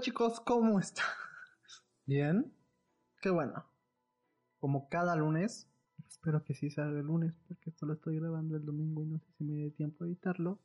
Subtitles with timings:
[0.00, 1.04] Chicos, ¿cómo están?
[2.06, 2.52] ¿Bien?
[3.20, 3.64] Qué bueno.
[4.58, 5.68] Como cada lunes,
[6.08, 9.18] espero que sí salga el lunes porque esto lo estoy grabando el domingo y no
[9.18, 10.58] sé si me dé tiempo a editarlo.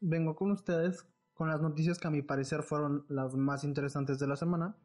[0.00, 4.26] Vengo con ustedes con las noticias que a mi parecer fueron las más interesantes de
[4.26, 4.76] la semana.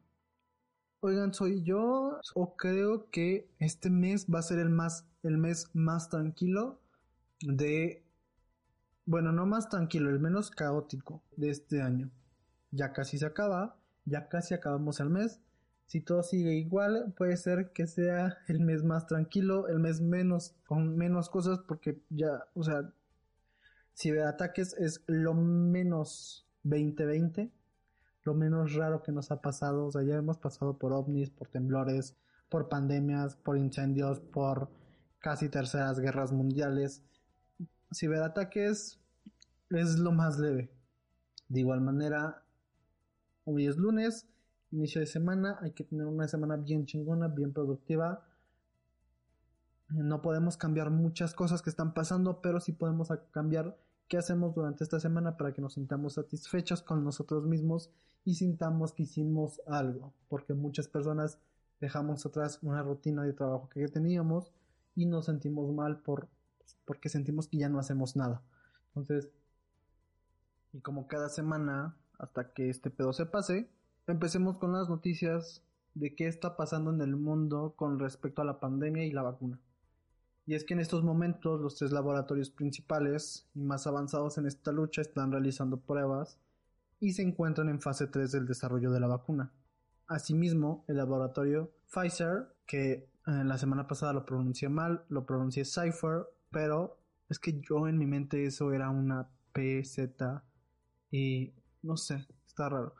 [1.00, 5.70] Oigan, soy yo o creo que este mes va a ser el más el mes
[5.74, 6.80] más tranquilo
[7.40, 8.04] de
[9.06, 12.10] bueno, no más tranquilo, el menos caótico de este año
[12.70, 15.40] ya casi se acaba, ya casi acabamos el mes.
[15.86, 20.54] Si todo sigue igual, puede ser que sea el mes más tranquilo, el mes menos,
[20.66, 22.92] con menos cosas, porque ya, o sea,
[23.96, 27.50] ciberataques es lo menos 2020,
[28.22, 29.86] lo menos raro que nos ha pasado.
[29.86, 32.16] O sea, ya hemos pasado por ovnis, por temblores,
[32.48, 34.68] por pandemias, por incendios, por
[35.18, 37.02] casi terceras guerras mundiales.
[37.92, 38.98] Ciberataques
[39.70, 40.70] es lo más leve.
[41.48, 42.42] De igual manera,
[43.44, 44.28] Hoy es lunes,
[44.70, 48.26] inicio de semana, hay que tener una semana bien chingona, bien productiva.
[49.88, 54.84] No podemos cambiar muchas cosas que están pasando, pero sí podemos cambiar qué hacemos durante
[54.84, 57.90] esta semana para que nos sintamos satisfechos con nosotros mismos
[58.24, 61.38] y sintamos que hicimos algo, porque muchas personas
[61.80, 64.52] dejamos atrás una rutina de trabajo que teníamos
[64.94, 66.28] y nos sentimos mal por
[66.84, 68.42] porque sentimos que ya no hacemos nada.
[68.88, 69.30] Entonces,
[70.72, 73.70] y como cada semana hasta que este pedo se pase,
[74.06, 78.60] empecemos con las noticias de qué está pasando en el mundo con respecto a la
[78.60, 79.58] pandemia y la vacuna.
[80.46, 84.72] Y es que en estos momentos los tres laboratorios principales y más avanzados en esta
[84.72, 86.38] lucha están realizando pruebas
[86.98, 89.52] y se encuentran en fase 3 del desarrollo de la vacuna.
[90.06, 92.92] Asimismo, el laboratorio Pfizer, que
[93.26, 96.98] eh, la semana pasada lo pronuncié mal, lo pronuncié Cypher, pero
[97.28, 100.42] es que yo en mi mente eso era una PZ
[101.10, 101.52] y
[101.82, 102.94] no sé, está raro.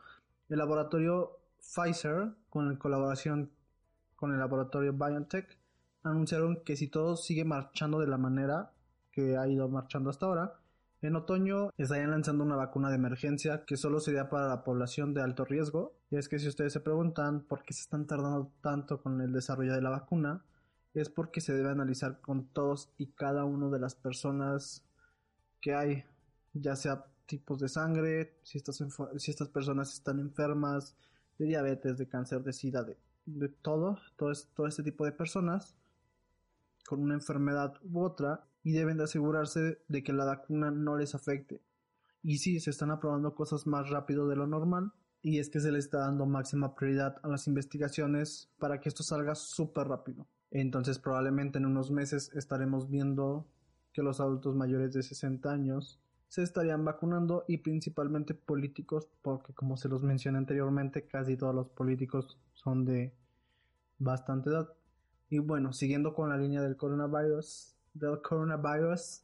[0.49, 3.51] El laboratorio Pfizer, con colaboración
[4.15, 5.57] con el laboratorio BioNTech,
[6.03, 8.71] anunciaron que si todo sigue marchando de la manera
[9.11, 10.61] que ha ido marchando hasta ahora,
[11.01, 15.21] en otoño estarían lanzando una vacuna de emergencia que solo sería para la población de
[15.21, 15.93] alto riesgo.
[16.11, 19.33] Y es que si ustedes se preguntan por qué se están tardando tanto con el
[19.33, 20.43] desarrollo de la vacuna,
[20.93, 24.83] es porque se debe analizar con todos y cada uno de las personas
[25.59, 26.03] que hay,
[26.53, 28.83] ya sea tipos de sangre, si estas,
[29.17, 30.95] si estas personas están enfermas
[31.37, 35.75] de diabetes, de cáncer, de sida, de, todo, todo, todo este tipo de personas
[36.85, 41.15] con una enfermedad u otra y deben de asegurarse de que la vacuna no les
[41.15, 41.61] afecte.
[42.21, 44.91] Y sí, se están aprobando cosas más rápido de lo normal
[45.21, 49.03] y es que se le está dando máxima prioridad a las investigaciones para que esto
[49.03, 50.27] salga súper rápido.
[50.51, 53.47] Entonces probablemente en unos meses estaremos viendo
[53.93, 55.99] que los adultos mayores de 60 años
[56.31, 61.67] se estarían vacunando y principalmente políticos porque como se los mencioné anteriormente casi todos los
[61.67, 63.13] políticos son de
[63.99, 64.69] bastante edad.
[65.29, 69.23] Y bueno siguiendo con la línea del coronavirus del coronavirus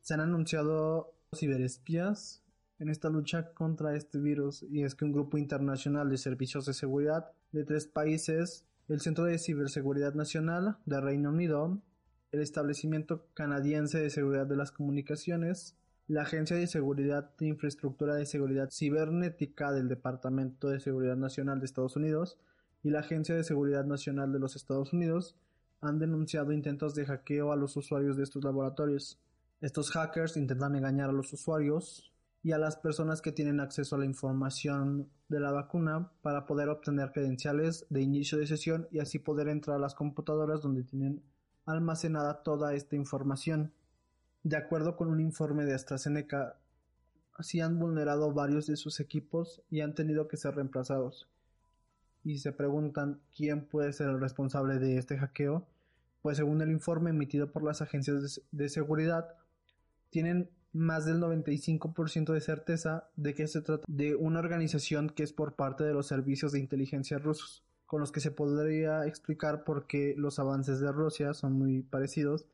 [0.00, 2.42] se han anunciado ciberespías
[2.80, 4.64] en esta lucha contra este virus.
[4.64, 9.26] Y es que un grupo internacional de servicios de seguridad de tres países el Centro
[9.26, 11.80] de Ciberseguridad Nacional de Reino Unido
[12.30, 18.26] el Establecimiento Canadiense de Seguridad de las Comunicaciones, la Agencia de Seguridad de Infraestructura de
[18.26, 22.38] Seguridad Cibernética del Departamento de Seguridad Nacional de Estados Unidos
[22.82, 25.36] y la Agencia de Seguridad Nacional de los Estados Unidos
[25.80, 29.18] han denunciado intentos de hackeo a los usuarios de estos laboratorios.
[29.60, 32.12] Estos hackers intentan engañar a los usuarios
[32.42, 36.68] y a las personas que tienen acceso a la información de la vacuna para poder
[36.68, 41.22] obtener credenciales de inicio de sesión y así poder entrar a las computadoras donde tienen
[41.72, 43.72] almacenada toda esta información.
[44.42, 46.56] De acuerdo con un informe de AstraZeneca,
[47.34, 51.28] así han vulnerado varios de sus equipos y han tenido que ser reemplazados.
[52.24, 55.66] Y se preguntan quién puede ser el responsable de este hackeo,
[56.22, 59.36] pues según el informe emitido por las agencias de seguridad,
[60.10, 65.32] tienen más del 95% de certeza de que se trata de una organización que es
[65.32, 69.86] por parte de los servicios de inteligencia rusos con los que se podría explicar por
[69.86, 72.46] qué los avances de Rusia son muy parecidos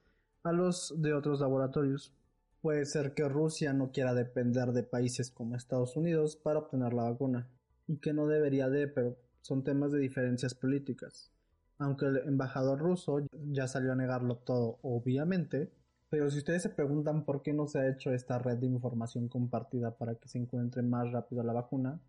[0.45, 2.15] a los de otros laboratorios.
[2.63, 7.11] Puede ser que Rusia no quiera depender de países como Estados Unidos para obtener la
[7.11, 7.49] vacuna,
[7.89, 11.33] y que no debería de, pero son temas de diferencias políticas.
[11.79, 13.19] Aunque el embajador ruso
[13.51, 15.73] ya salió a negarlo todo, obviamente,
[16.11, 19.29] pero si ustedes se preguntan por qué no se ha hecho esta red de información
[19.29, 22.01] compartida para que se encuentre más rápido la vacuna,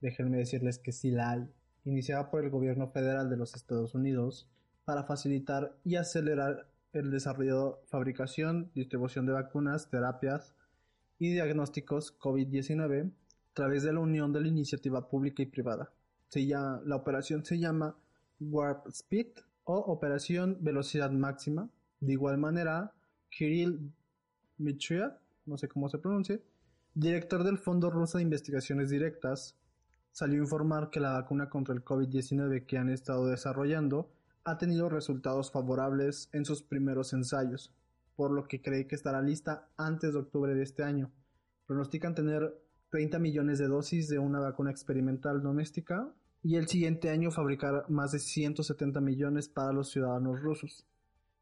[0.00, 1.48] déjenme decirles que sí la hay,
[1.84, 4.48] iniciada por el gobierno federal de los Estados Unidos
[4.84, 10.54] para facilitar y acelerar el desarrollo, fabricación, distribución de vacunas, terapias
[11.18, 15.92] y diagnósticos COVID-19 a través de la unión de la iniciativa pública y privada.
[16.34, 17.96] la operación se llama
[18.40, 19.28] Warp Speed
[19.64, 21.70] o Operación Velocidad Máxima.
[22.00, 22.92] De igual manera,
[23.30, 23.92] Kirill
[24.58, 25.12] Mitriev,
[25.46, 26.40] no sé cómo se pronuncia,
[26.94, 29.56] director del Fondo Ruso de Investigaciones Directas,
[30.14, 34.12] salió a informar que la vacuna contra el COVID-19 que han estado desarrollando
[34.44, 37.74] ha tenido resultados favorables en sus primeros ensayos,
[38.14, 41.10] por lo que cree que estará lista antes de octubre de este año.
[41.66, 42.56] Pronostican tener
[42.90, 46.14] 30 millones de dosis de una vacuna experimental doméstica
[46.44, 50.86] y el siguiente año fabricar más de 170 millones para los ciudadanos rusos.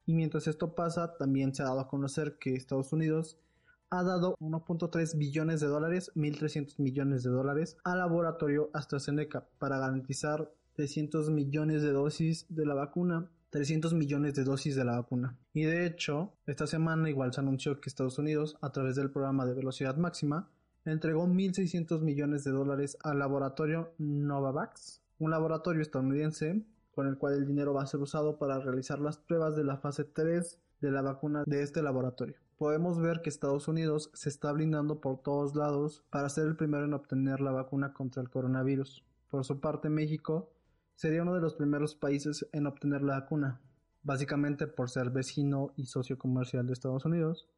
[0.07, 3.37] Y mientras esto pasa, también se ha dado a conocer que Estados Unidos
[3.93, 10.51] ha dado 1.3 billones de dólares, 1.300 millones de dólares, al laboratorio AstraZeneca para garantizar
[10.77, 13.29] 300 millones de dosis de la vacuna.
[13.51, 15.37] 300 millones de dosis de la vacuna.
[15.53, 19.45] Y de hecho, esta semana igual se anunció que Estados Unidos, a través del programa
[19.45, 20.49] de velocidad máxima,
[20.87, 26.65] entregó 1.600 millones de dólares al laboratorio Novavax, un laboratorio estadounidense
[26.95, 29.77] con el cual el dinero va a ser usado para realizar las pruebas de la
[29.77, 32.37] fase 3 de la vacuna de este laboratorio.
[32.63, 36.85] Podemos ver que Estados Unidos se está blindando por todos lados para ser el primero
[36.85, 39.05] en obtener la vacuna contra el coronavirus.
[39.29, 40.49] Por su parte, México
[40.95, 43.61] sería uno de los primeros países en obtener la vacuna,
[44.05, 47.49] básicamente por ser vecino y socio comercial de Estados Unidos.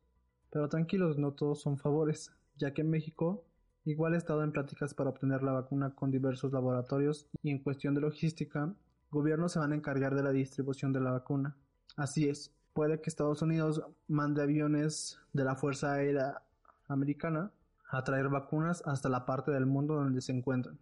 [0.49, 3.45] Pero tranquilos, no todos son favores, ya que México
[3.85, 7.95] igual ha estado en pláticas para obtener la vacuna con diversos laboratorios y en cuestión
[7.95, 8.75] de logística,
[9.11, 11.59] gobiernos se van a encargar de la distribución de la vacuna.
[11.95, 16.43] Así es, puede que Estados Unidos mande aviones de la Fuerza Aérea
[16.89, 17.53] Americana
[17.89, 20.79] a traer vacunas hasta la parte del mundo donde se encuentran.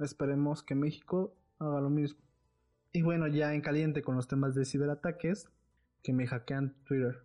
[0.00, 2.20] Esperemos que México haga lo mismo.
[2.92, 5.48] Y bueno, ya en caliente con los temas de ciberataques,
[6.02, 7.22] que me hackean Twitter.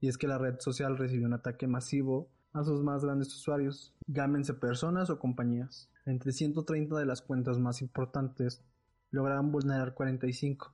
[0.00, 3.94] Y es que la red social recibió un ataque masivo a sus más grandes usuarios,
[4.06, 5.90] llámense personas o compañías.
[6.06, 8.62] Entre 130 de las cuentas más importantes
[9.10, 10.72] lograron vulnerar 45,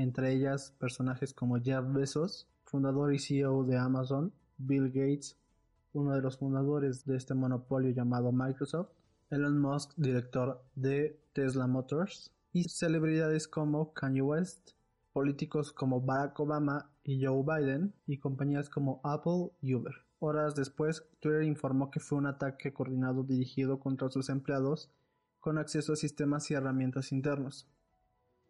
[0.00, 5.38] entre ellas personajes como Jeff Bezos, fundador y CEO de Amazon, Bill Gates,
[5.92, 8.90] uno de los fundadores de este monopolio llamado Microsoft,
[9.30, 14.70] Elon Musk, director de Tesla Motors, y celebridades como Kanye West,
[15.12, 19.94] políticos como Barack Obama y Joe Biden, y compañías como Apple y Uber.
[20.20, 24.90] Horas después, Twitter informó que fue un ataque coordinado dirigido contra sus empleados
[25.40, 27.68] con acceso a sistemas y herramientas internos,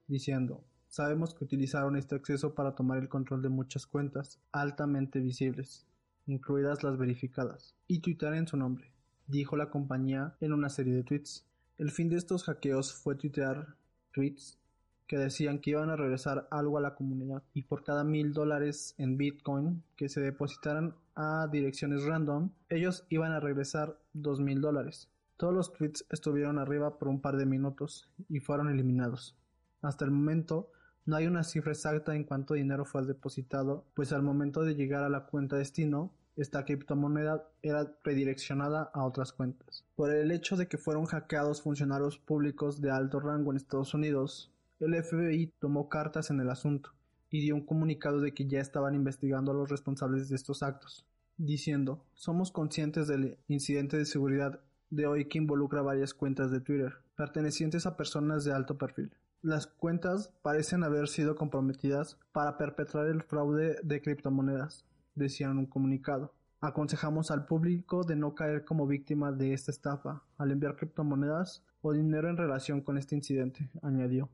[0.07, 5.87] diciendo, sabemos que utilizaron este acceso para tomar el control de muchas cuentas altamente visibles,
[6.27, 8.93] incluidas las verificadas, y tuitear en su nombre
[9.29, 11.47] dijo la compañía en una serie de tweets.
[11.77, 13.77] El fin de estos hackeos fue tuitear
[14.13, 14.59] tweets
[15.07, 18.95] que decían que iban a regresar algo a la comunidad y por cada mil dólares
[18.99, 25.09] en Bitcoin que se depositaran a direcciones random, ellos iban a regresar dos mil dólares.
[25.37, 29.37] Todos los tweets estuvieron arriba por un par de minutos y fueron eliminados.
[29.83, 30.71] Hasta el momento
[31.09, 35.05] no hay una cifra exacta en cuánto dinero fue depositado, pues al momento de llegar
[35.05, 39.87] a la cuenta destino esta criptomoneda era redireccionada a otras cuentas.
[39.97, 44.53] Por el hecho de que fueron hackeados funcionarios públicos de alto rango en Estados Unidos,
[44.81, 46.91] el FBI tomó cartas en el asunto
[47.31, 51.07] y dio un comunicado de que ya estaban investigando a los responsables de estos actos,
[51.39, 54.61] diciendo, somos conscientes del incidente de seguridad
[54.91, 59.11] de hoy que involucra varias cuentas de Twitter, pertenecientes a personas de alto perfil.
[59.43, 65.67] Las cuentas parecen haber sido comprometidas para perpetrar el fraude de criptomonedas, decían en un
[65.67, 66.35] comunicado.
[66.61, 71.93] Aconsejamos al público de no caer como víctima de esta estafa al enviar criptomonedas o
[71.93, 74.29] dinero en relación con este incidente, añadió.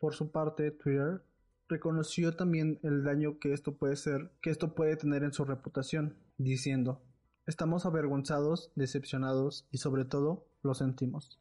[0.00, 1.22] Por su parte, Twitter
[1.68, 6.16] reconoció también el daño que esto puede ser, que esto puede tener en su reputación,
[6.38, 7.00] diciendo:
[7.46, 11.38] Estamos avergonzados, decepcionados y sobre todo lo sentimos.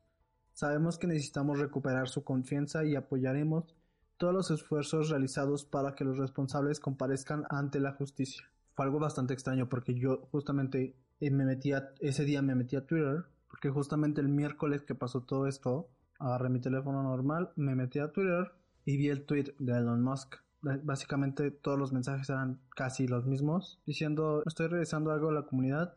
[0.53, 3.75] Sabemos que necesitamos recuperar su confianza y apoyaremos
[4.17, 8.43] todos los esfuerzos realizados para que los responsables comparezcan ante la justicia
[8.75, 12.85] fue algo bastante extraño porque yo justamente eh, me metía, ese día me metí a
[12.85, 17.99] Twitter, porque justamente el miércoles que pasó todo esto, agarré mi teléfono normal, me metí
[17.99, 18.51] a Twitter
[18.85, 23.81] y vi el tweet de Elon Musk, Básicamente todos los mensajes eran casi los mismos,
[23.85, 25.93] diciendo estoy regresando algo a la comunidad.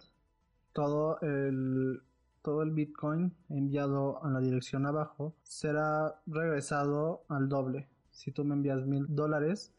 [0.72, 2.02] Todo el,
[2.46, 7.88] todo el Bitcoin enviado a la dirección abajo será regresado al doble.
[8.12, 9.72] Si tú me envías mil dólares,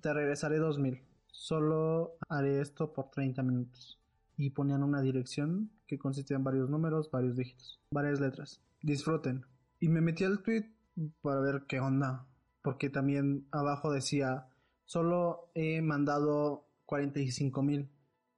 [0.00, 1.02] te regresaré dos mil.
[1.30, 4.00] Solo haré esto por 30 minutos.
[4.38, 8.62] Y ponían una dirección que consistía en varios números, varios dígitos, varias letras.
[8.80, 9.44] Disfruten.
[9.78, 10.72] Y me metí al tweet
[11.20, 12.24] para ver qué onda.
[12.62, 14.46] Porque también abajo decía,
[14.86, 17.90] solo he mandado 45 mil.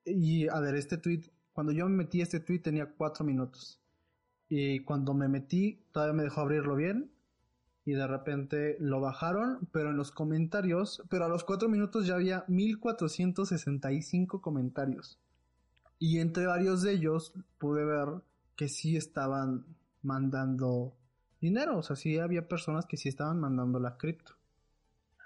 [0.04, 3.80] Y a ver, este tweet, cuando yo me metí este tweet tenía 4 minutos.
[4.48, 7.10] Y cuando me metí, todavía me dejó abrirlo bien.
[7.84, 12.14] Y de repente lo bajaron, pero en los comentarios, pero a los 4 minutos ya
[12.14, 15.18] había 1465 comentarios.
[15.98, 18.22] Y entre varios de ellos pude ver
[18.54, 19.66] que sí estaban
[20.00, 20.94] mandando
[21.40, 21.78] dinero.
[21.78, 24.34] O sea, sí había personas que sí estaban mandando la cripto.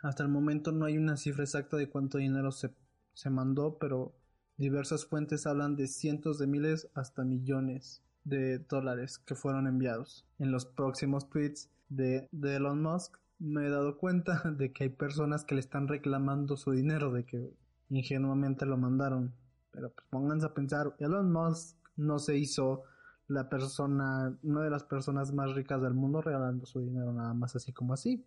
[0.00, 2.74] Hasta el momento no hay una cifra exacta de cuánto dinero se,
[3.12, 4.14] se mandó, pero
[4.62, 10.24] diversas fuentes hablan de cientos de miles hasta millones de dólares que fueron enviados.
[10.38, 15.44] En los próximos tweets de, Elon Musk me he dado cuenta de que hay personas
[15.44, 17.52] que le están reclamando su dinero, de que
[17.90, 19.34] ingenuamente lo mandaron.
[19.72, 22.84] Pero pues pónganse a pensar, Elon Musk no se hizo
[23.26, 27.56] la persona, una de las personas más ricas del mundo regalando su dinero nada más
[27.56, 28.24] así como así.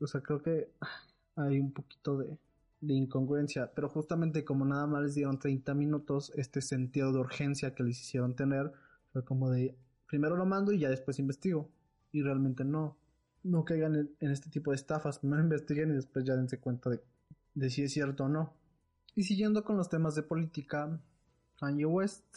[0.00, 0.72] O sea, creo que
[1.36, 2.36] hay un poquito de,
[2.80, 7.74] de incongruencia, pero justamente como nada más les dieron 30 minutos, este sentido de urgencia
[7.74, 8.72] que les hicieron tener
[9.12, 11.70] fue como de primero lo mando y ya después investigo.
[12.12, 12.96] Y realmente no.
[13.42, 15.18] No caigan en, este tipo de estafas.
[15.20, 17.00] Primero investiguen y después ya dense cuenta de,
[17.54, 18.52] de si es cierto o no.
[19.14, 21.00] Y siguiendo con los temas de política,
[21.58, 22.36] Kanye West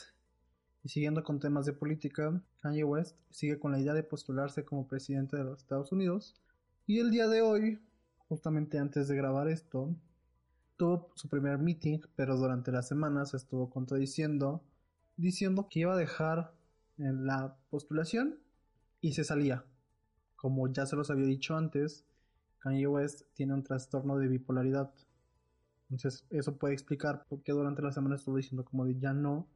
[0.83, 4.87] y siguiendo con temas de política, Kanye West sigue con la idea de postularse como
[4.87, 6.35] presidente de los Estados Unidos.
[6.85, 7.79] Y el día de hoy,
[8.27, 9.95] justamente antes de grabar esto,
[10.77, 14.63] tuvo su primer meeting, pero durante la semana se estuvo contradiciendo,
[15.17, 16.53] diciendo que iba a dejar
[16.97, 18.39] en la postulación
[19.01, 19.65] y se salía.
[20.35, 22.05] Como ya se los había dicho antes,
[22.59, 24.93] Kanye West tiene un trastorno de bipolaridad.
[25.89, 29.47] Entonces eso puede explicar por qué durante la semana estuvo diciendo como de ya no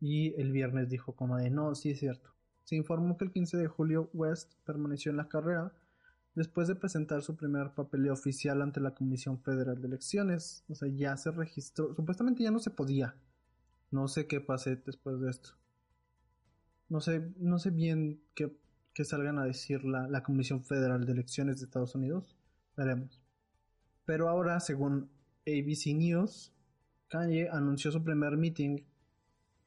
[0.00, 2.30] y el viernes dijo como de no, sí es cierto.
[2.64, 5.72] Se informó que el 15 de julio West permaneció en la carrera
[6.38, 10.64] después de presentar su primer papeleo oficial ante la Comisión Federal de Elecciones.
[10.68, 11.94] O sea, ya se registró.
[11.94, 13.16] Supuestamente ya no se podía.
[13.90, 15.50] No sé qué pase después de esto.
[16.88, 18.56] No sé, no sé bien qué,
[18.94, 22.36] qué salgan a decir la, la Comisión Federal de Elecciones de Estados Unidos.
[22.76, 23.20] Veremos.
[24.06, 25.10] Pero ahora, según
[25.44, 26.52] ABC News,
[27.08, 28.84] Kanye anunció su primer meeting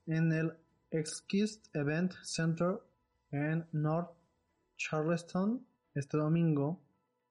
[0.05, 0.53] en el
[0.89, 2.79] Exquist Event Center
[3.31, 4.11] en North
[4.77, 6.81] Charleston este domingo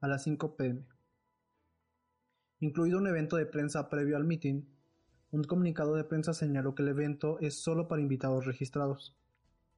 [0.01, 0.87] a las 5 pm.
[2.61, 4.63] Incluido un evento de prensa previo al meeting,
[5.31, 9.17] un comunicado de prensa señaló que el evento es solo para invitados registrados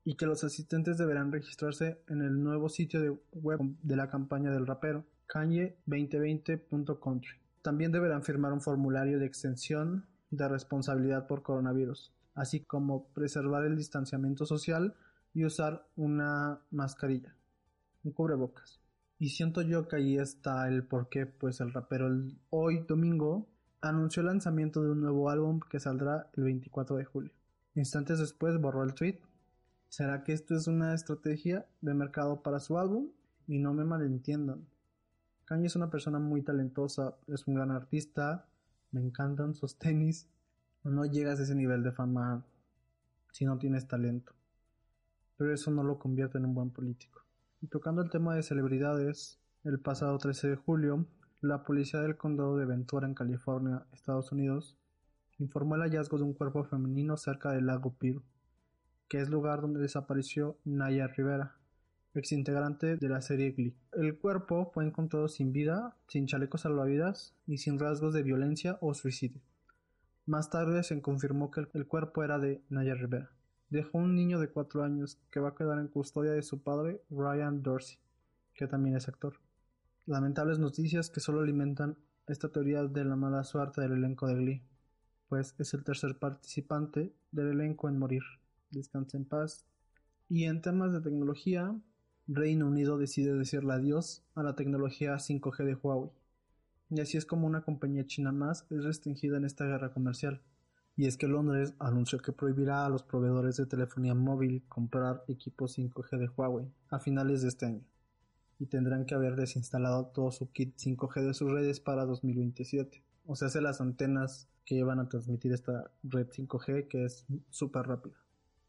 [0.05, 4.67] y que los asistentes deberán registrarse en el nuevo sitio web de la campaña del
[4.67, 7.37] rapero, kanye2020.country.
[7.63, 13.77] También deberán firmar un formulario de extensión de responsabilidad por coronavirus, así como preservar el
[13.77, 14.95] distanciamiento social
[15.35, 17.37] y usar una mascarilla,
[18.05, 18.81] un cubrebocas.
[19.19, 22.09] Y siento yo que ahí está el por qué, pues el rapero
[22.51, 23.47] hoy domingo
[23.81, 27.33] anunció el lanzamiento de un nuevo álbum que saldrá el 24 de julio.
[27.75, 29.19] Instantes después borró el tweet.
[29.89, 33.11] ¿Será que esto es una estrategia de mercado para su álbum?
[33.47, 34.67] Y no me malentiendan.
[35.45, 38.47] Kanye es una persona muy talentosa, es un gran artista,
[38.91, 40.29] me encantan sus tenis,
[40.85, 42.45] no llegas a ese nivel de fama
[43.33, 44.33] si no tienes talento.
[45.37, 47.22] Pero eso no lo convierte en un buen político.
[47.63, 51.07] Y tocando el tema de celebridades, el pasado 13 de julio,
[51.41, 54.77] la policía del condado de Ventura en California, Estados Unidos,
[55.39, 58.25] informó el hallazgo de un cuerpo femenino cerca del lago Piru,
[59.09, 61.55] que es lugar donde desapareció Naya Rivera,
[62.15, 63.77] exintegrante de la serie Glee.
[63.93, 68.93] El cuerpo fue encontrado sin vida, sin chalecos salvavidas y sin rasgos de violencia o
[68.93, 69.41] suicidio.
[70.27, 73.31] Más tarde se confirmó que el cuerpo era de Naya Rivera.
[73.73, 77.01] Dejó un niño de cuatro años que va a quedar en custodia de su padre,
[77.09, 77.97] Ryan Dorsey,
[78.53, 79.41] que también es actor.
[80.05, 84.63] Lamentables noticias que solo alimentan esta teoría de la mala suerte del elenco de Glee,
[85.31, 88.25] pues es el tercer participante del elenco en morir.
[88.71, 89.65] Descansa en paz.
[90.29, 91.75] Y en temas de tecnología,
[92.27, 96.11] Reino Unido decide decirle adiós a la tecnología 5G de Huawei
[96.91, 100.43] y así es como una compañía china más es restringida en esta guerra comercial.
[100.97, 105.79] Y es que Londres anunció que prohibirá a los proveedores de telefonía móvil comprar equipos
[105.79, 107.85] 5G de Huawei a finales de este año.
[108.59, 113.03] y tendrán que haber desinstalado todo su kit 5G de sus redes para 2027.
[113.27, 117.89] O sea, hace las antenas que van a transmitir esta red 5G que es súper
[117.89, 118.15] rápida.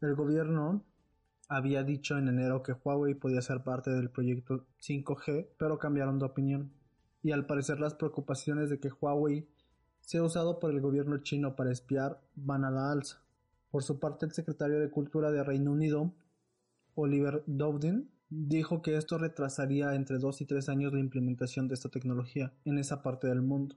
[0.00, 0.84] El gobierno
[1.48, 6.24] había dicho en enero que Huawei podía ser parte del proyecto 5G, pero cambiaron de
[6.24, 6.72] opinión.
[7.22, 9.48] Y al parecer las preocupaciones de que Huawei
[10.04, 13.20] sea usado por el gobierno chino para espiar van a la alza.
[13.70, 16.12] Por su parte, el secretario de Cultura de Reino Unido,
[16.94, 21.88] Oliver Dowden, dijo que esto retrasaría entre 2 y 3 años la implementación de esta
[21.88, 23.76] tecnología en esa parte del mundo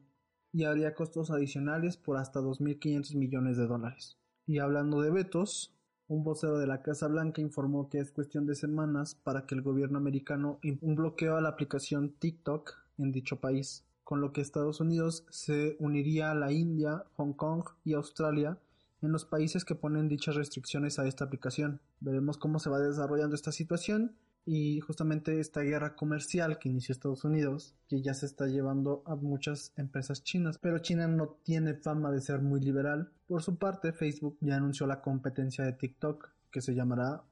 [0.51, 4.17] y habría costos adicionales por hasta 2.500 millones de dólares.
[4.45, 5.73] Y hablando de vetos,
[6.07, 9.61] un vocero de la Casa Blanca informó que es cuestión de semanas para que el
[9.61, 14.79] gobierno americano un bloqueo a la aplicación TikTok en dicho país, con lo que Estados
[14.79, 18.57] Unidos se uniría a la India, Hong Kong y Australia
[19.01, 21.81] en los países que ponen dichas restricciones a esta aplicación.
[21.99, 27.25] Veremos cómo se va desarrollando esta situación y justamente esta guerra comercial que inició Estados
[27.25, 32.09] Unidos, que ya se está llevando a muchas empresas chinas, pero China no tiene fama
[32.09, 33.11] de ser muy liberal.
[33.27, 37.23] Por su parte, Facebook ya anunció la competencia de TikTok, que se llamará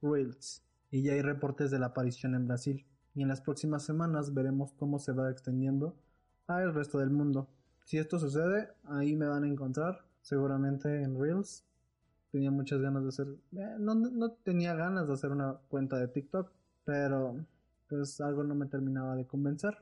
[0.00, 2.86] Reels, y ya hay reportes de la aparición en Brasil.
[3.16, 5.96] Y en las próximas semanas veremos cómo se va extendiendo
[6.58, 7.48] al resto del mundo.
[7.84, 11.64] Si esto sucede, ahí me van a encontrar, seguramente en Reels.
[12.30, 13.26] Tenía muchas ganas de hacer,
[13.56, 16.50] eh, no, no tenía ganas de hacer una cuenta de TikTok,
[16.84, 17.44] pero
[17.88, 19.76] pues algo no me terminaba de convencer.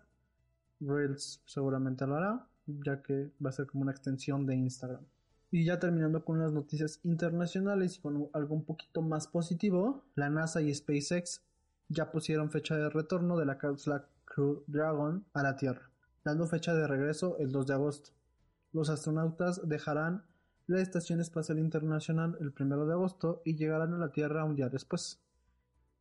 [0.80, 5.02] Reels seguramente lo hará, ya que va a ser como una extensión de Instagram.
[5.50, 10.28] Y ya terminando con las noticias internacionales y con algo un poquito más positivo, la
[10.28, 11.42] NASA y SpaceX
[11.88, 15.87] ya pusieron fecha de retorno de la cápsula Crew Dragon a la Tierra,
[16.28, 18.10] dando fecha de regreso el 2 de agosto.
[18.74, 20.26] Los astronautas dejarán
[20.66, 24.68] la Estación Espacial Internacional el 1 de agosto y llegarán a la Tierra un día
[24.68, 25.22] después.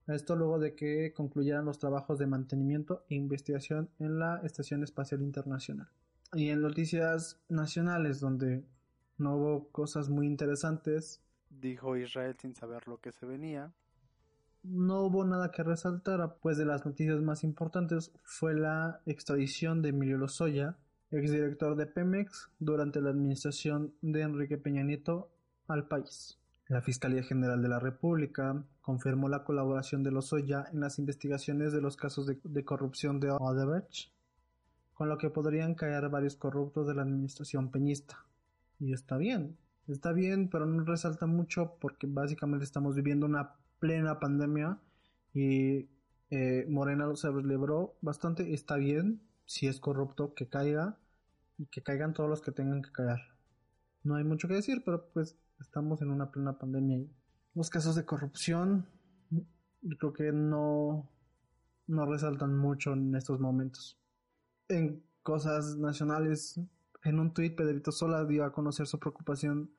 [0.05, 5.22] Esto luego de que concluyeran los trabajos de mantenimiento e investigación en la Estación Espacial
[5.22, 5.88] Internacional.
[6.34, 8.65] Y en noticias nacionales, donde
[9.17, 13.72] no hubo cosas muy interesantes, dijo Israel sin saber lo que se venía.
[14.64, 19.90] No hubo nada que resaltar, pues de las noticias más importantes fue la extradición de
[19.90, 20.77] Emilio Lozoya,
[21.12, 25.29] exdirector de Pemex, durante la administración de Enrique Peña Nieto
[25.68, 26.38] al país.
[26.68, 31.79] La Fiscalía General de la República confirmó la colaboración de Lozoya en las investigaciones de
[31.79, 34.12] los casos de, corrupción de Odebrecht,
[34.94, 38.25] con lo que podrían caer varios corruptos de la administración peñista.
[38.79, 44.20] Y está bien, está bien, pero no resalta mucho porque básicamente estamos viviendo una plena
[44.20, 44.79] pandemia
[45.33, 45.90] y
[46.29, 48.53] eh, Morena lo celebró bastante.
[48.53, 50.98] Está bien, si es corrupto, que caiga
[51.57, 53.20] y que caigan todos los que tengan que caer.
[54.03, 57.11] No hay mucho que decir, pero pues estamos en una plena pandemia y
[57.55, 58.87] los casos de corrupción
[59.98, 61.09] creo que no,
[61.87, 64.00] no resaltan mucho en estos momentos.
[64.68, 66.59] En cosas nacionales,
[67.03, 69.72] en un tuit Pedrito Sola dio a conocer su preocupación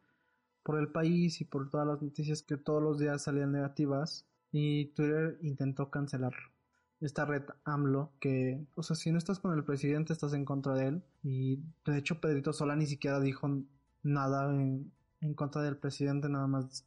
[0.68, 4.88] por el país y por todas las noticias que todos los días salían negativas y
[4.88, 6.34] Twitter intentó cancelar
[7.00, 10.74] esta red AMLO que, o sea, si no estás con el presidente estás en contra
[10.74, 13.48] de él y de hecho Pedrito Sola ni siquiera dijo
[14.02, 16.84] nada en, en contra del presidente, nada más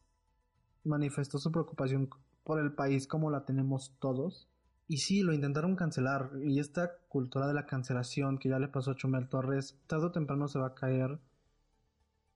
[0.83, 2.07] manifestó su preocupación
[2.43, 4.47] por el país como la tenemos todos.
[4.87, 6.31] Y sí, lo intentaron cancelar.
[6.43, 10.11] Y esta cultura de la cancelación que ya le pasó a Chumel Torres, tarde o
[10.11, 11.17] temprano se va a caer.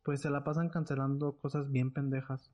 [0.06, 2.52] Pues se la pasan cancelando cosas bien pendejas.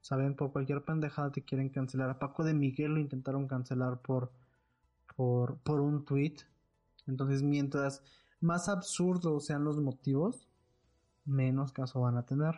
[0.00, 2.10] Saben, por cualquier pendejada te quieren cancelar.
[2.10, 4.30] A Paco de Miguel lo intentaron cancelar por,
[5.16, 6.36] por, un tweet.
[7.08, 8.04] Entonces, mientras
[8.40, 10.48] más absurdos sean los motivos,
[11.24, 12.54] menos caso van a tener.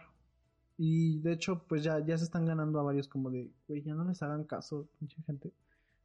[0.77, 3.95] Y de hecho, pues ya, ya se están ganando a varios como de, güey, ya
[3.95, 5.55] no les hagan caso, mucha gente,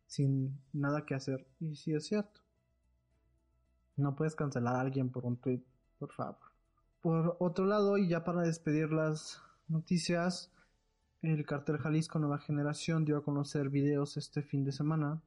[0.07, 1.45] sin nada que hacer.
[1.59, 2.39] Y sí es cierto.
[3.97, 5.61] No puedes cancelar a alguien por un tweet,
[5.97, 6.48] por favor.
[7.01, 10.51] Por otro lado, y ya para despedir las noticias,
[11.21, 15.21] el cartel Jalisco Nueva Generación dio a conocer videos este fin de semana.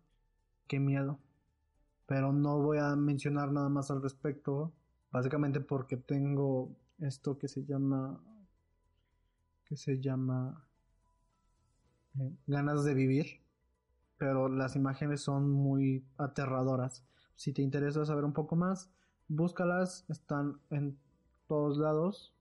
[0.66, 1.18] Qué miedo.
[2.06, 4.72] Pero no voy a mencionar nada más al respecto,
[5.10, 8.20] básicamente porque tengo esto que se llama
[9.64, 10.64] que se llama
[12.18, 13.40] eh, ganas de vivir
[14.18, 17.04] pero las imágenes son muy aterradoras
[17.34, 18.90] si te interesa saber un poco más
[19.28, 20.98] búscalas están en
[21.52, 22.32] todos lados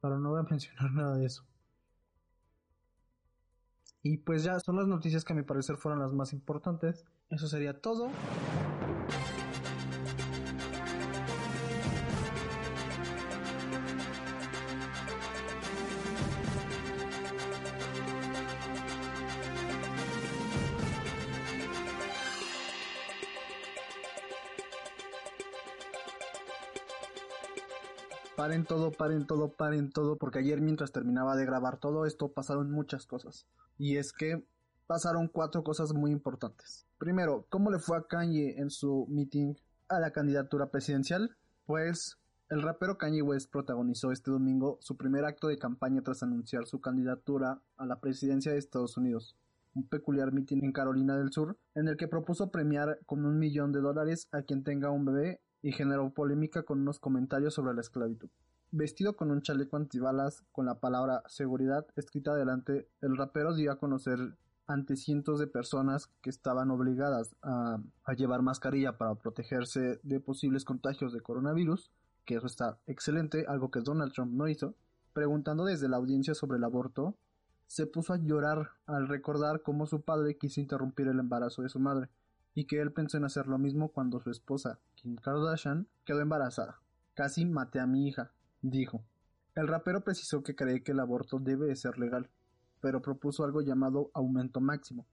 [0.00, 1.44] pero no voy a mencionar nada de eso.
[4.02, 7.04] Y pues ya son las noticias que a mi parecer fueron las más importantes.
[7.28, 8.10] Eso sería todo
[28.50, 32.72] paren todo, paren todo, paren todo, porque ayer mientras terminaba de grabar todo esto pasaron
[32.72, 33.46] muchas cosas.
[33.78, 34.44] Y es que
[34.88, 36.84] pasaron cuatro cosas muy importantes.
[36.98, 39.54] Primero, ¿cómo le fue a Kanye en su meeting
[39.88, 41.36] a la candidatura presidencial?
[41.64, 46.66] Pues el rapero Kanye West protagonizó este domingo su primer acto de campaña tras anunciar
[46.66, 49.36] su candidatura a la presidencia de Estados Unidos.
[49.74, 53.70] Un peculiar mitin en Carolina del Sur, en el que propuso premiar con un millón
[53.70, 57.80] de dólares a quien tenga un bebé y generó polémica con unos comentarios sobre la
[57.80, 58.28] esclavitud.
[58.72, 63.78] Vestido con un chaleco antibalas con la palabra seguridad escrita adelante, el rapero dio a
[63.78, 64.36] conocer
[64.68, 70.64] ante cientos de personas que estaban obligadas a, a, llevar mascarilla para protegerse de posibles
[70.64, 71.90] contagios de coronavirus,
[72.24, 74.76] que eso está excelente, algo que Donald Trump no hizo,
[75.12, 77.16] preguntando desde la audiencia sobre el aborto,
[77.66, 81.80] se puso a llorar al recordar cómo su padre quiso interrumpir el embarazo de su
[81.80, 82.08] madre,
[82.54, 86.78] y que él pensó en hacer lo mismo cuando su esposa, Kim Kardashian, quedó embarazada.
[87.14, 89.02] Casi maté a mi hija, dijo.
[89.54, 92.28] El rapero precisó que cree que el aborto debe de ser legal,
[92.82, 95.06] pero propuso algo llamado aumento máximo,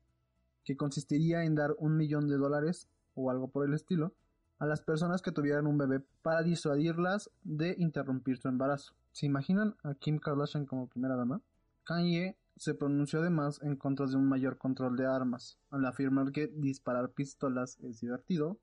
[0.65, 4.13] que consistiría en dar un millón de dólares, o algo por el estilo,
[4.59, 8.93] a las personas que tuvieran un bebé para disuadirlas de interrumpir su embarazo.
[9.13, 11.41] ¿Se imaginan a Kim Kardashian como primera dama?
[11.85, 16.47] Kanye se pronunció además en contra de un mayor control de armas, al afirmar que
[16.47, 18.59] disparar pistolas es divertido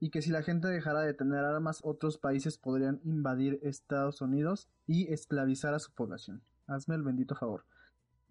[0.00, 4.68] y que si la gente dejara de tener armas otros países podrían invadir Estados Unidos
[4.86, 6.42] y esclavizar a su población.
[6.66, 7.64] Hazme el bendito favor.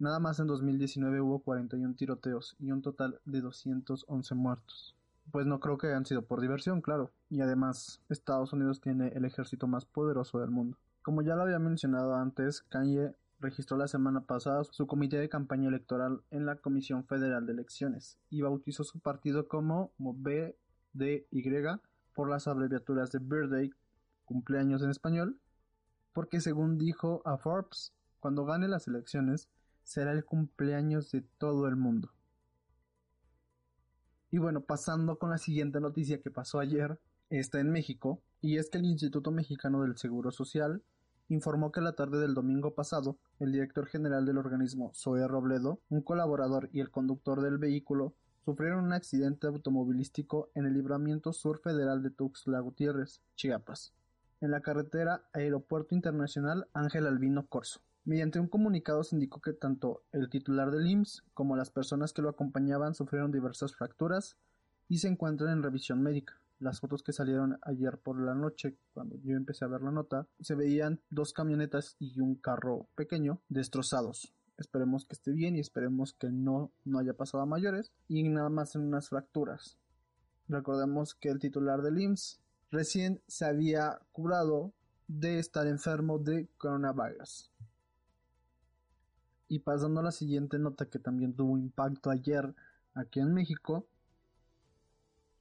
[0.00, 4.96] Nada más en 2019 hubo 41 tiroteos y un total de 211 muertos.
[5.30, 7.12] Pues no creo que hayan sido por diversión, claro.
[7.28, 10.76] Y además, Estados Unidos tiene el ejército más poderoso del mundo.
[11.02, 15.68] Como ya lo había mencionado antes, Kanye registró la semana pasada su comité de campaña
[15.68, 19.92] electoral en la Comisión Federal de Elecciones y bautizó su partido como
[20.92, 21.80] BDY
[22.14, 23.70] por las abreviaturas de Birthday,
[24.24, 25.38] cumpleaños en español,
[26.12, 29.48] porque según dijo a Forbes, cuando gane las elecciones
[29.82, 32.12] será el cumpleaños de todo el mundo.
[34.30, 37.00] Y bueno, pasando con la siguiente noticia que pasó ayer,
[37.30, 40.82] está en México, y es que el Instituto Mexicano del Seguro Social
[41.28, 46.02] informó que la tarde del domingo pasado, el director general del organismo, Zoe Robledo, un
[46.02, 48.14] colaborador y el conductor del vehículo
[48.50, 53.92] sufrieron un accidente automovilístico en el libramiento sur federal de Tuxtla Gutiérrez, Chiapas,
[54.40, 57.80] en la carretera Aeropuerto Internacional Ángel Albino Corso.
[58.04, 62.22] Mediante un comunicado se indicó que tanto el titular del IMSS como las personas que
[62.22, 64.36] lo acompañaban sufrieron diversas fracturas
[64.88, 69.16] y se encuentran en revisión médica las fotos que salieron ayer por la noche, cuando
[69.22, 74.34] yo empecé a ver la nota, se veían dos camionetas y un carro pequeño destrozados.
[74.60, 78.50] Esperemos que esté bien y esperemos que no, no haya pasado a mayores y nada
[78.50, 79.78] más en unas fracturas.
[80.48, 84.74] Recordemos que el titular del IMSS recién se había curado
[85.08, 87.50] de estar enfermo de coronavirus.
[89.48, 92.54] Y pasando a la siguiente nota que también tuvo impacto ayer
[92.94, 93.86] aquí en México,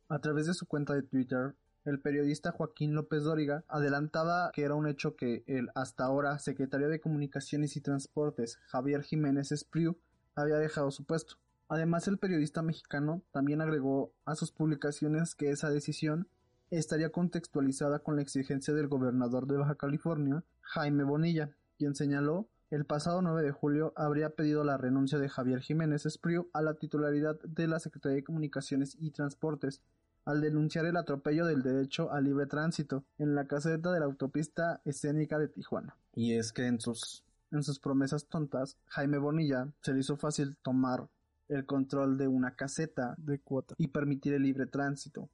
[0.08, 1.56] a través de su cuenta de Twitter,
[1.90, 6.90] el periodista Joaquín López Dóriga adelantaba que era un hecho que el hasta ahora secretario
[6.90, 9.98] de Comunicaciones y Transportes, Javier Jiménez Espriu,
[10.36, 11.36] había dejado su puesto.
[11.68, 16.28] Además, el periodista mexicano también agregó a sus publicaciones que esa decisión
[16.72, 22.86] estaría contextualizada con la exigencia del gobernador de Baja California, Jaime Bonilla, quien señaló el
[22.86, 27.40] pasado 9 de julio habría pedido la renuncia de Javier Jiménez Espriu a la titularidad
[27.42, 29.82] de la Secretaría de Comunicaciones y Transportes,
[30.26, 34.82] al denunciar el atropello del derecho al libre tránsito en la caseta de la autopista
[34.86, 35.96] escénica de Tijuana.
[36.14, 40.58] Y es que en sus, en sus promesas tontas, Jaime Bonilla se le hizo fácil
[40.62, 41.08] tomar
[41.48, 45.30] el control de una caseta de cuota y permitir el libre tránsito.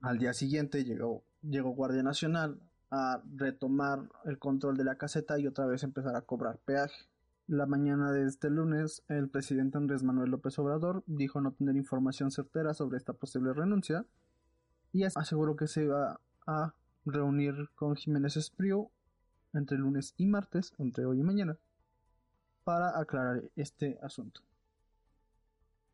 [0.00, 5.46] Al día siguiente llegó, llegó Guardia Nacional a retomar el control de la caseta y
[5.46, 6.94] otra vez empezar a cobrar peaje.
[7.46, 12.30] La mañana de este lunes, el presidente Andrés Manuel López Obrador dijo no tener información
[12.30, 14.06] certera sobre esta posible renuncia
[14.92, 18.90] y aseguró que se va a reunir con Jiménez Espriu
[19.52, 21.58] entre lunes y martes, entre hoy y mañana,
[22.64, 24.40] para aclarar este asunto.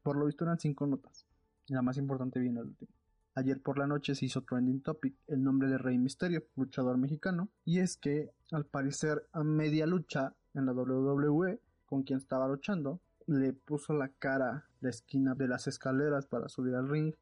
[0.05, 1.27] Por lo visto eran cinco notas.
[1.67, 2.93] La más importante viene al último.
[3.41, 7.49] Ayer por la noche se hizo trending topic el nombre de Rey Misterio, luchador mexicano,
[7.65, 13.01] y es que al parecer a media lucha en la WWE con quien estaba luchando,
[13.27, 17.15] le puso la cara la esquina de las escaleras para subir al ring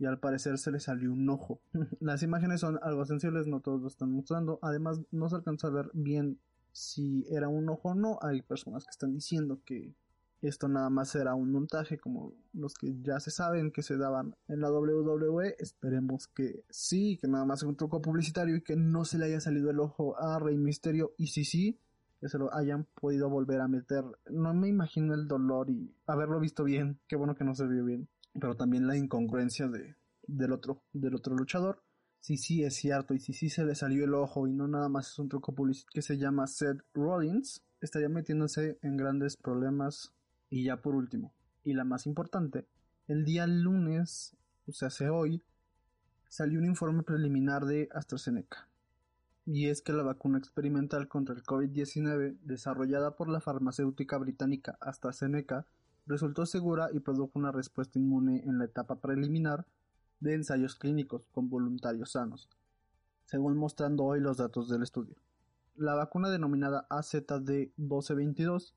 [0.00, 1.60] y al parecer se le salió un ojo.
[2.00, 4.58] las imágenes son algo sensibles, no todos lo están mostrando.
[4.62, 6.40] Además, no se alcanza a ver bien
[6.72, 8.18] si era un ojo o no.
[8.20, 9.94] Hay personas que están diciendo que
[10.42, 14.36] esto nada más era un montaje como los que ya se saben que se daban
[14.48, 15.56] en la WWE.
[15.58, 19.26] Esperemos que sí, que nada más sea un truco publicitario y que no se le
[19.26, 21.12] haya salido el ojo a Rey Misterio.
[21.16, 21.78] Y si sí,
[22.20, 24.04] que se lo hayan podido volver a meter.
[24.30, 26.98] No me imagino el dolor y haberlo visto bien.
[27.08, 28.08] Qué bueno que no se vio bien.
[28.38, 29.96] Pero también la incongruencia de,
[30.26, 31.82] del, otro, del otro luchador.
[32.20, 34.88] Si sí es cierto y si sí se le salió el ojo y no nada
[34.88, 40.12] más es un truco publicitario que se llama Seth Rollins, estaría metiéndose en grandes problemas
[40.50, 41.32] y ya por último,
[41.64, 42.66] y la más importante,
[43.08, 45.42] el día lunes, o sea, hace hoy,
[46.28, 48.68] salió un informe preliminar de AstraZeneca.
[49.44, 55.66] Y es que la vacuna experimental contra el COVID-19, desarrollada por la farmacéutica británica AstraZeneca,
[56.06, 59.66] resultó segura y produjo una respuesta inmune en la etapa preliminar
[60.20, 62.48] de ensayos clínicos con voluntarios sanos,
[63.24, 65.16] según mostrando hoy los datos del estudio.
[65.76, 68.72] La vacuna denominada AZD1222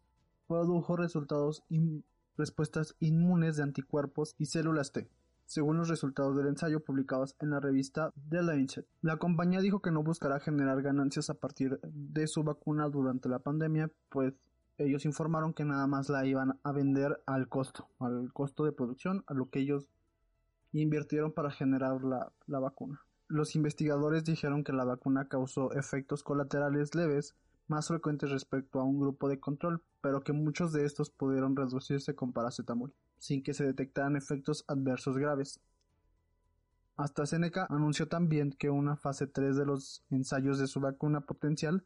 [0.50, 2.04] produjo resultados y
[2.36, 5.08] respuestas inmunes de anticuerpos y células T,
[5.46, 8.88] según los resultados del ensayo publicados en la revista The Lancet.
[9.02, 13.38] La compañía dijo que no buscará generar ganancias a partir de su vacuna durante la
[13.38, 14.34] pandemia, pues
[14.80, 19.24] ellos informaron que nada más la iban a vender al costo, al costo de producción,
[19.28, 19.88] a lo que ellos
[20.72, 23.02] invirtieron para generar la vacuna.
[23.28, 27.36] Los investigadores dijeron que la vacuna causó efectos colaterales leves
[27.70, 32.16] más frecuentes respecto a un grupo de control, pero que muchos de estos pudieron reducirse
[32.16, 35.60] con paracetamol, sin que se detectaran efectos adversos graves.
[36.98, 41.86] AstraZeneca anunció también que una fase 3 de los ensayos de su vacuna potencial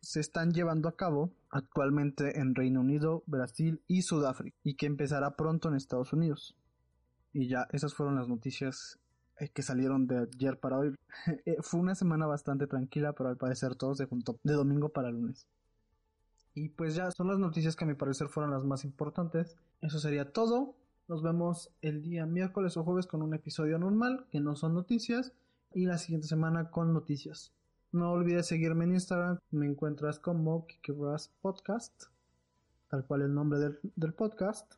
[0.00, 5.34] se están llevando a cabo actualmente en Reino Unido, Brasil y Sudáfrica, y que empezará
[5.34, 6.56] pronto en Estados Unidos.
[7.32, 8.98] Y ya, esas fueron las noticias
[9.52, 10.94] que salieron de ayer para hoy.
[11.46, 15.10] Eh, fue una semana bastante tranquila, pero al parecer todo se juntó de domingo para
[15.10, 15.46] lunes.
[16.54, 19.56] Y pues ya son las noticias que a mi parecer fueron las más importantes.
[19.80, 20.74] Eso sería todo.
[21.06, 25.32] Nos vemos el día miércoles o jueves con un episodio normal, que no son noticias,
[25.72, 27.52] y la siguiente semana con noticias.
[27.92, 32.04] No olvides seguirme en Instagram, me encuentras como Kikibras Podcast,
[32.88, 34.74] tal cual el nombre del, del podcast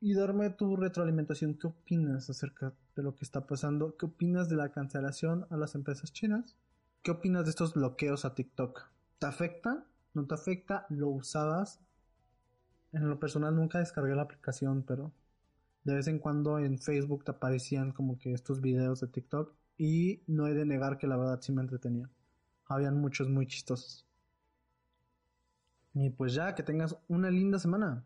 [0.00, 1.54] y darme tu retroalimentación.
[1.54, 3.96] ¿Qué opinas acerca de lo que está pasando?
[3.96, 6.56] ¿Qué opinas de la cancelación a las empresas chinas?
[7.02, 8.88] ¿Qué opinas de estos bloqueos a TikTok?
[9.18, 9.84] ¿Te afecta?
[10.14, 10.86] ¿No te afecta?
[10.88, 11.80] ¿Lo usabas?
[12.92, 15.12] En lo personal nunca descargué la aplicación, pero
[15.82, 20.22] de vez en cuando en Facebook te aparecían como que estos videos de TikTok y
[20.26, 22.08] no he de negar que la verdad sí me entretenía.
[22.66, 24.06] Habían muchos muy chistosos.
[25.92, 28.04] Y pues ya, que tengas una linda semana.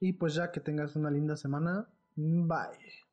[0.00, 3.07] Y pues ya que tengas una linda semana, bye.